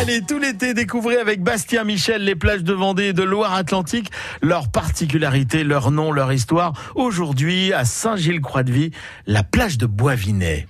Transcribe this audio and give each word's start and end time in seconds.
Allez, 0.00 0.22
tout 0.22 0.38
l'été, 0.38 0.72
découvrez 0.72 1.18
avec 1.18 1.42
Bastien 1.42 1.84
Michel 1.84 2.24
les 2.24 2.34
plages 2.34 2.64
de 2.64 2.72
Vendée 2.72 3.08
et 3.08 3.12
de 3.12 3.22
Loire-Atlantique, 3.22 4.10
leurs 4.40 4.70
particularités, 4.70 5.62
leur 5.62 5.90
nom, 5.90 6.10
leur 6.10 6.32
histoire. 6.32 6.72
Aujourd'hui, 6.94 7.74
à 7.74 7.84
Saint-Gilles-Croix-de-Vie, 7.84 8.92
la 9.26 9.42
plage 9.42 9.76
de 9.76 9.84
Boisvinet. 9.84 10.66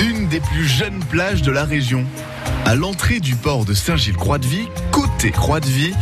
Une 0.00 0.28
des 0.28 0.40
plus 0.40 0.66
jeunes 0.66 1.04
plages 1.10 1.42
de 1.42 1.52
la 1.52 1.64
région. 1.64 2.06
À 2.64 2.74
l'entrée 2.74 3.20
du 3.20 3.34
port 3.34 3.66
de 3.66 3.74
Saint-Gilles-Croix-de-Vie, 3.74 4.68
côté 4.90 5.30
Croix-de-Vie, 5.30 5.92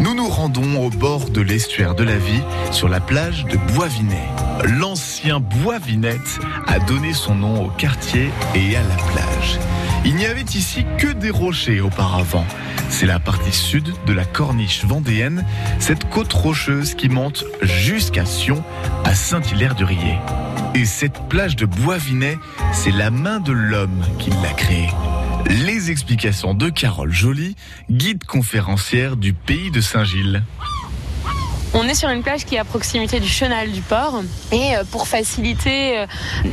nous 0.00 0.14
nous 0.14 0.28
rendons 0.28 0.84
au 0.84 0.90
bord 0.90 1.30
de 1.30 1.40
l'estuaire 1.40 1.94
de 1.94 2.04
la 2.04 2.18
Vie, 2.18 2.42
sur 2.70 2.90
la 2.90 3.00
plage 3.00 3.46
de 3.46 3.56
Boisvinet. 3.72 4.28
L'ancien 4.78 5.40
Boisvinette 5.40 6.38
a 6.66 6.78
donné 6.80 7.14
son 7.14 7.34
nom 7.34 7.64
au 7.64 7.70
quartier 7.70 8.28
et 8.54 8.76
à 8.76 8.82
la 8.82 8.96
plage. 9.10 9.58
Il 10.08 10.16
n'y 10.16 10.24
avait 10.24 10.40
ici 10.40 10.86
que 10.96 11.08
des 11.08 11.28
rochers 11.28 11.82
auparavant. 11.82 12.46
C'est 12.88 13.04
la 13.04 13.20
partie 13.20 13.52
sud 13.52 13.92
de 14.06 14.12
la 14.14 14.24
corniche 14.24 14.86
vendéenne, 14.86 15.44
cette 15.80 16.08
côte 16.08 16.32
rocheuse 16.32 16.94
qui 16.94 17.10
monte 17.10 17.44
jusqu'à 17.60 18.24
Sion, 18.24 18.64
à 19.04 19.14
Saint-Hilaire-du-Riez. 19.14 20.16
Et 20.74 20.86
cette 20.86 21.28
plage 21.28 21.56
de 21.56 21.66
Boisvinet, 21.66 22.38
c'est 22.72 22.90
la 22.90 23.10
main 23.10 23.38
de 23.38 23.52
l'homme 23.52 24.02
qui 24.18 24.30
l'a 24.30 24.54
créée. 24.56 24.88
Les 25.66 25.90
explications 25.90 26.54
de 26.54 26.70
Carole 26.70 27.12
Joly, 27.12 27.54
guide 27.90 28.24
conférencière 28.24 29.18
du 29.18 29.34
pays 29.34 29.70
de 29.70 29.82
Saint-Gilles. 29.82 30.42
On 31.74 31.86
est 31.86 31.94
sur 31.94 32.08
une 32.08 32.22
plage 32.22 32.46
qui 32.46 32.54
est 32.54 32.58
à 32.58 32.64
proximité 32.64 33.20
du 33.20 33.28
chenal 33.28 33.70
du 33.70 33.82
port 33.82 34.22
et 34.52 34.74
euh, 34.74 34.84
pour 34.90 35.06
faciliter 35.06 35.98
euh, 35.98 36.06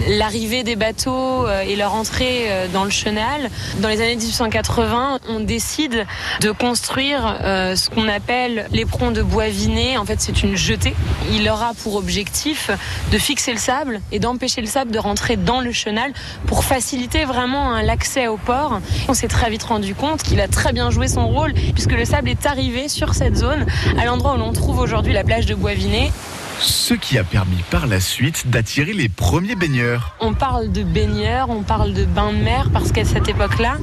l'arrivée 0.10 0.64
des 0.64 0.76
bateaux 0.76 1.48
euh, 1.48 1.62
et 1.62 1.78
leur 1.78 1.94
entrée 1.94 2.50
dans 2.74 2.84
le 2.84 2.90
chenal, 2.90 3.50
dans 3.80 3.88
les 3.88 4.02
années 4.02 4.18
1880, 4.18 5.20
on 5.30 5.40
décide 5.40 6.06
de 6.42 6.52
construire 6.52 7.38
ce 7.42 7.90
qu'on 7.90 8.08
appelle 8.08 8.68
l'éperon 8.72 9.12
de 9.12 9.22
Boisvinet. 9.22 9.98
En 9.98 10.06
fait, 10.06 10.20
c'est 10.20 10.44
une 10.44 10.56
jetée. 10.56 10.96
Il 11.32 11.48
aura 11.50 11.74
pour 11.74 11.96
objectif 11.96 12.70
de 13.12 13.18
fixer 13.18 13.52
le 13.52 13.58
sable 13.58 14.02
et 14.12 14.20
d'empêcher 14.20 14.62
le 14.62 14.68
sable 14.68 14.92
de 14.92 15.00
rentrer 15.00 15.38
dans 15.38 15.62
le 15.62 15.72
chenal 15.72 16.14
pour 16.46 16.64
faciliter 16.64 17.26
vraiment 17.26 17.72
hein, 17.72 17.84
l'accès 17.84 18.28
au 18.28 18.38
port. 18.38 18.80
On 19.08 19.14
s'est 19.14 19.28
très 19.28 19.50
vite 19.50 19.64
rendu 19.64 19.96
compte 19.96 20.24
qu'il 20.24 20.42
a 20.42 20.48
très 20.48 20.74
bien 20.74 20.90
joué 20.90 21.08
son 21.08 21.28
rôle 21.28 21.54
puisque 21.54 21.94
le 21.94 22.06
sable 22.06 22.30
est 22.30 22.46
arrivé 22.46 22.88
sur 22.90 23.14
cette 23.14 23.36
zone 23.36 23.66
à 23.98 24.06
l'endroit 24.06 24.36
où 24.36 24.38
l'on 24.38 24.54
trouve 24.54 24.80
aujourd'hui 24.80 25.05
la 25.14 25.24
plage 25.24 25.46
de 25.46 25.56
Boisvinet 25.56 26.12
ce 26.60 26.94
qui 26.94 27.18
a 27.18 27.24
permis 27.24 27.64
par 27.70 27.88
la 27.88 28.00
suite 28.00 28.50
d'attirer 28.50 28.94
les 28.94 29.10
premiers 29.10 29.56
baigneurs. 29.56 30.16
On 30.20 30.34
parle 30.34 30.72
de 30.72 30.84
baigneurs, 30.84 31.50
on 31.50 31.64
parle 31.64 31.94
de 31.94 32.06
bains 32.06 32.32
de 32.32 32.38
mer 32.38 32.70
parce 32.72 32.92
qu'à 32.92 33.06
cette 33.06 33.28
époque-là, 33.28 33.78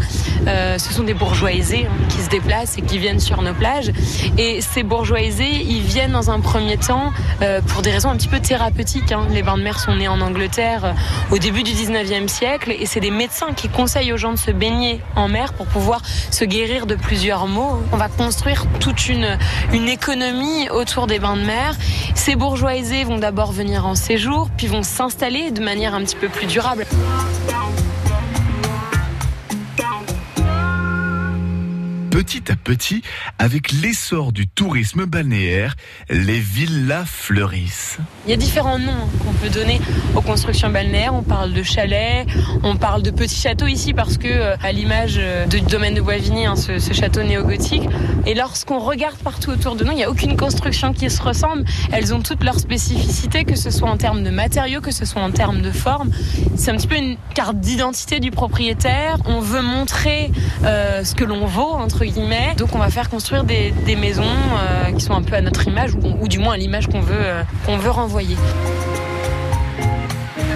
euh, 0.47 0.79
ce 0.79 0.93
sont 0.93 1.03
des 1.03 1.15
bourgeois 1.15 1.53
aisés 1.53 1.87
hein, 1.87 1.95
qui 2.09 2.19
se 2.19 2.29
déplacent 2.29 2.79
et 2.79 2.83
qui 2.83 2.99
viennent 2.99 3.21
sur 3.21 3.43
nos 3.43 3.55
plages. 3.55 3.93
Et 4.39 4.61
ces 4.61 4.83
bourgeois 4.83 5.21
aisés, 5.21 5.51
ils 5.51 5.83
viennent 5.83 6.13
dans 6.13 6.31
un 6.31 6.41
premier 6.41 6.77
temps 6.77 7.13
euh, 7.43 7.61
pour 7.61 7.83
des 7.83 7.91
raisons 7.91 8.11
un 8.11 8.17
petit 8.17 8.29
peu 8.29 8.41
thérapeutiques. 8.41 9.13
Hein. 9.13 9.27
Les 9.31 9.43
bains 9.43 9.59
de 9.59 9.63
mer 9.63 9.79
sont 9.79 9.95
nés 9.97 10.09
en 10.09 10.21
Angleterre 10.21 10.85
euh, 10.85 10.93
au 11.31 11.39
début 11.39 11.63
du 11.63 11.73
19e 11.73 12.29
siècle 12.29 12.75
et 12.79 12.87
c'est 12.87 13.01
des 13.01 13.11
médecins 13.11 13.53
qui 13.55 13.69
conseillent 13.69 14.13
aux 14.13 14.17
gens 14.17 14.33
de 14.33 14.39
se 14.39 14.51
baigner 14.51 15.01
en 15.17 15.29
mer 15.29 15.53
pour 15.53 15.67
pouvoir 15.67 16.03
se 16.31 16.45
guérir 16.45 16.87
de 16.87 16.95
plusieurs 16.95 17.47
maux. 17.47 17.83
On 17.93 17.97
va 17.97 18.09
construire 18.09 18.67
toute 18.81 19.09
une, 19.09 19.39
une 19.73 19.89
économie 19.89 20.69
autour 20.71 21.07
des 21.07 21.19
bains 21.19 21.37
de 21.37 21.43
mer. 21.43 21.75
Ces 22.15 22.37
bourgeois 22.37 22.62
aisés 22.71 23.05
vont 23.05 23.19
d'abord 23.19 23.53
venir 23.53 23.87
en 23.87 23.95
séjour, 23.95 24.49
puis 24.57 24.67
vont 24.67 24.83
s'installer 24.83 25.51
de 25.51 25.63
manière 25.63 25.95
un 25.95 26.01
petit 26.03 26.17
peu 26.17 26.29
plus 26.29 26.47
durable. 26.47 26.87
Petit 32.13 32.53
à 32.53 32.57
petit, 32.57 33.01
avec 33.39 33.73
l'essor 33.73 34.33
du 34.33 34.47
tourisme 34.47 35.07
balnéaire, 35.07 35.77
les 36.11 36.39
villas 36.39 37.07
fleurissent. 37.07 37.97
Il 38.27 38.31
y 38.31 38.35
a 38.35 38.37
différents 38.37 38.79
noms 38.79 39.09
qu'on 39.25 39.33
peut 39.33 39.49
donner 39.49 39.81
aux 40.15 40.21
constructions 40.21 40.69
balnéaires. 40.69 41.15
On 41.15 41.23
parle 41.23 41.55
de 41.55 41.63
chalets, 41.63 42.27
on 42.65 42.77
parle 42.77 43.01
de 43.01 43.11
petits 43.11 43.41
châteaux 43.41 43.67
ici 43.67 43.95
parce 43.95 44.19
que, 44.19 44.29
euh, 44.29 44.57
à 44.63 44.73
l'image 44.73 45.15
euh, 45.17 45.47
du 45.47 45.63
domaine 45.63 45.95
de 45.95 46.03
Boisvigny, 46.03 46.45
hein, 46.45 46.55
ce, 46.55 46.79
château 46.93 47.23
néo-gothique, 47.23 47.89
et 48.27 48.35
lorsqu'on 48.35 48.79
regarde 48.79 49.17
partout 49.17 49.51
autour 49.51 49.75
de 49.75 49.85
nous, 49.85 49.93
il 49.93 49.97
n'y 49.97 50.05
a 50.05 50.11
aucune 50.11 50.37
construction 50.37 50.93
qui 50.93 51.09
se 51.09 51.23
ressemble. 51.23 51.65
Elles 51.93 52.13
ont 52.13 52.21
toutes 52.21 52.45
leurs 52.45 52.61
spécificités, 52.61 53.45
que 53.45 53.57
ce 53.57 53.71
soit 53.71 53.89
en 53.89 53.97
termes 53.97 54.23
de 54.23 54.31
matériaux, 54.31 54.83
que 54.83 54.93
ce 54.93 55.07
soit 55.07 55.23
en 55.23 55.31
termes 55.31 55.63
de 55.63 55.71
forme. 55.71 56.11
C'est 56.57 56.73
un 56.73 56.77
petit 56.77 56.89
peu 56.89 56.97
une 56.97 57.17
carte 57.35 57.59
d'identité 57.59 58.21
du 58.21 58.31
propriétaire. 58.31 59.17
On 59.25 59.41
veut 59.41 59.63
montrer 59.63 60.31
euh, 60.65 61.05
ce 61.05 61.15
que 61.15 61.25
l'on 61.25 61.47
vaut, 61.47 61.73
entre 61.73 62.02
Donc 62.57 62.75
on 62.75 62.79
va 62.79 62.91
faire 62.91 63.09
construire 63.09 63.45
des, 63.45 63.73
maisons 63.97 64.25
qui 64.97 65.05
sont 65.05 65.15
un 65.15 65.23
peu 65.23 65.35
à 65.35 65.41
notre 65.41 65.67
image, 65.69 65.95
ou, 65.95 66.29
du 66.29 66.39
moins 66.39 66.55
à 66.55 66.57
l'image 66.57 66.89
veut, 66.89 67.45
qu'on 67.65 67.77
veut 67.77 67.91
renvoyer. 67.91 68.37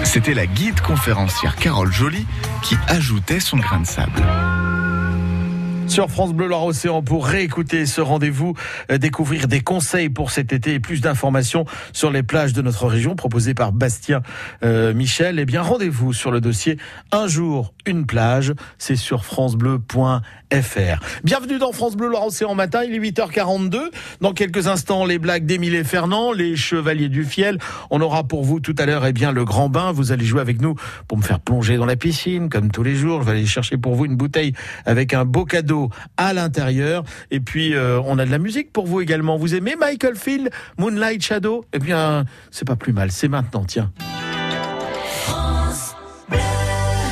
C'était 0.03 0.33
la 0.33 0.45
guide 0.45 0.79
conférencière 0.81 1.55
Carole 1.55 1.91
Joly 1.91 2.25
qui 2.63 2.75
ajoutait 2.87 3.39
son 3.39 3.57
grain 3.57 3.79
de 3.79 3.85
sable 3.85 4.23
sur 5.87 6.09
France 6.09 6.33
Bleu 6.33 6.47
Loire 6.47 6.65
Océan 6.65 7.01
pour 7.01 7.25
réécouter 7.25 7.85
ce 7.85 8.01
rendez-vous, 8.01 8.55
euh, 8.91 8.97
découvrir 8.97 9.47
des 9.47 9.61
conseils 9.61 10.09
pour 10.09 10.31
cet 10.31 10.51
été 10.51 10.73
et 10.73 10.79
plus 10.79 11.01
d'informations 11.01 11.65
sur 11.93 12.11
les 12.11 12.23
plages 12.23 12.53
de 12.53 12.61
notre 12.61 12.87
région 12.87 13.15
proposées 13.15 13.53
par 13.53 13.71
Bastien 13.71 14.21
euh, 14.63 14.93
Michel. 14.93 15.39
Eh 15.39 15.45
bien, 15.45 15.61
rendez-vous 15.61 16.13
sur 16.13 16.31
le 16.31 16.41
dossier 16.41 16.77
Un 17.11 17.27
jour, 17.27 17.73
une 17.85 18.05
plage. 18.05 18.53
C'est 18.77 18.95
sur 18.95 19.23
francebleu.fr. 19.23 20.21
Bienvenue 21.23 21.57
dans 21.57 21.71
France 21.71 21.95
Bleu 21.95 22.09
Loire 22.09 22.25
Océan 22.25 22.53
matin. 22.53 22.81
Il 22.83 22.93
est 22.93 23.11
8h42. 23.11 23.79
Dans 24.21 24.33
quelques 24.33 24.67
instants, 24.67 25.05
les 25.05 25.19
blagues 25.19 25.45
d'Émile 25.45 25.83
Fernand, 25.85 26.33
les 26.33 26.55
chevaliers 26.55 27.09
du 27.09 27.23
fiel. 27.23 27.59
On 27.91 28.01
aura 28.01 28.23
pour 28.23 28.43
vous 28.43 28.59
tout 28.59 28.75
à 28.77 28.85
l'heure, 28.85 29.05
eh 29.05 29.13
bien, 29.13 29.31
le 29.31 29.45
grand 29.45 29.69
bain. 29.69 29.91
Vous 29.91 30.11
allez 30.11 30.25
jouer 30.25 30.41
avec 30.41 30.61
nous 30.61 30.75
pour 31.07 31.17
me 31.17 31.23
faire 31.23 31.39
plonger 31.39 31.77
dans 31.77 31.85
la 31.85 31.95
piscine, 31.95 32.49
comme 32.49 32.71
tous 32.71 32.83
les 32.83 32.95
jours. 32.95 33.21
Je 33.21 33.27
vais 33.27 33.31
aller 33.31 33.45
chercher 33.45 33.77
pour 33.77 33.95
vous 33.95 34.05
une 34.05 34.15
bouteille 34.15 34.53
avec 34.85 35.13
un 35.13 35.23
beau 35.23 35.45
cadeau 35.45 35.76
à 36.17 36.33
l'intérieur. 36.33 37.03
Et 37.31 37.39
puis, 37.39 37.75
euh, 37.75 37.99
on 38.05 38.17
a 38.19 38.25
de 38.25 38.31
la 38.31 38.39
musique 38.39 38.71
pour 38.71 38.87
vous 38.87 39.01
également. 39.01 39.37
Vous 39.37 39.55
aimez 39.55 39.75
Michael 39.75 40.15
Field, 40.15 40.49
Moonlight 40.77 41.21
Shadow? 41.21 41.65
Eh 41.73 41.79
bien, 41.79 42.25
c'est 42.51 42.67
pas 42.67 42.75
plus 42.75 42.93
mal. 42.93 43.11
C'est 43.11 43.27
maintenant, 43.27 43.63
tiens. 43.65 43.91